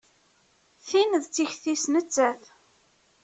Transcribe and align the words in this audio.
Tin 0.87 1.11
d 1.23 1.25
tikti-s 1.33 1.83
nettat. 1.93 2.43